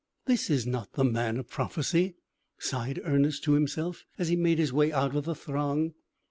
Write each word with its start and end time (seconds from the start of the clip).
"This 0.25 0.49
is 0.49 0.65
not 0.65 0.93
the 0.93 1.03
man 1.03 1.37
of 1.37 1.47
prophecy," 1.47 2.15
sighed 2.57 2.99
Ernest, 3.03 3.43
to 3.43 3.51
himself, 3.51 4.03
as 4.17 4.29
he 4.29 4.35
made 4.35 4.57
his 4.57 4.73
way 4.73 4.91
out 4.91 5.15
of 5.15 5.25
the 5.25 5.35
throng. 5.35 5.93